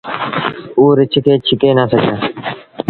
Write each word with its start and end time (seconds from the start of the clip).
او 0.77 0.83
رڇ 0.97 1.13
کي 1.23 1.33
ڇڪي 1.45 1.69
نآ 1.77 1.83
سگھيآ۔ 1.91 2.15